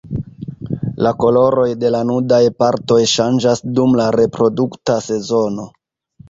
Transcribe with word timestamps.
La 1.07 1.09
koloroj 1.23 1.65
de 1.83 1.91
la 1.95 2.01
nudaj 2.11 2.39
partoj 2.63 2.97
ŝanĝas 3.13 3.61
dum 3.77 3.95
la 4.01 4.09
reprodukta 4.17 4.97
sezono. 5.11 5.69